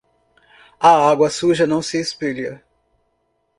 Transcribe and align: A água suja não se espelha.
A 0.79 0.87
água 1.11 1.29
suja 1.29 1.67
não 1.67 1.79
se 1.83 1.99
espelha. 2.01 2.63